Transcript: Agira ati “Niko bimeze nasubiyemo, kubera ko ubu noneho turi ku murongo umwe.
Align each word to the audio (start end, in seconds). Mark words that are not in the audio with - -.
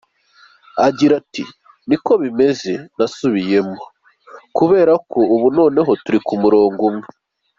Agira 0.87 1.13
ati 1.21 1.43
“Niko 1.87 2.11
bimeze 2.23 2.71
nasubiyemo, 2.97 3.77
kubera 4.57 4.93
ko 5.09 5.19
ubu 5.35 5.47
noneho 5.57 5.91
turi 6.03 6.19
ku 6.27 6.33
murongo 6.43 6.81
umwe. 6.89 7.07